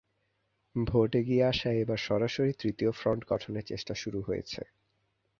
[0.75, 4.61] Vote এগিয়ে আসায় এবার সরাসরি তৃতীয় ফ্রন্ট গঠনের চেষ্টা শুরু হয়েছে।